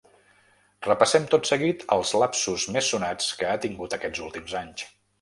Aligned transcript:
Repassem 0.87 1.27
tot 1.33 1.51
seguit 1.51 1.85
els 1.97 2.15
lapsus 2.25 2.67
més 2.79 2.91
sonats 2.95 3.31
que 3.43 3.53
ha 3.55 3.63
tingut 3.67 3.99
aquests 4.01 4.29
últims 4.31 4.61
anys. 4.67 4.93